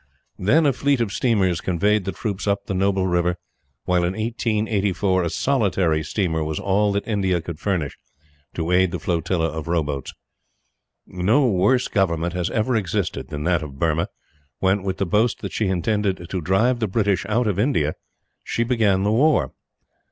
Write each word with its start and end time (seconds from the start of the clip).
Then 0.39 0.65
a 0.65 0.73
fleet 0.73 0.99
of 0.99 1.13
steamers 1.13 1.61
conveyed 1.61 2.05
the 2.05 2.11
troops 2.11 2.47
up 2.47 2.65
the 2.65 2.73
noble 2.73 3.05
river; 3.05 3.37
while 3.85 4.03
in 4.03 4.13
1824 4.13 5.21
a 5.21 5.29
solitary 5.29 6.01
steamer 6.01 6.43
was 6.43 6.57
all 6.59 6.91
that 6.93 7.07
India 7.07 7.39
could 7.39 7.59
furnish, 7.59 7.95
to 8.55 8.71
aid 8.71 8.89
the 8.89 8.97
flotilla 8.99 9.45
of 9.49 9.67
rowboats. 9.67 10.11
No 11.05 11.45
worse 11.47 11.87
government 11.87 12.33
has 12.33 12.49
ever 12.49 12.75
existed 12.75 13.27
than 13.27 13.43
that 13.43 13.61
of 13.61 13.77
Burma 13.77 14.07
when, 14.57 14.81
with 14.81 14.97
the 14.97 15.05
boast 15.05 15.41
that 15.43 15.53
she 15.53 15.67
intended 15.67 16.27
to 16.31 16.41
drive 16.41 16.79
the 16.79 16.87
British 16.87 17.23
out 17.27 17.45
of 17.45 17.59
India, 17.59 17.93
she 18.43 18.63
began 18.63 19.03
the 19.03 19.11
war. 19.11 19.53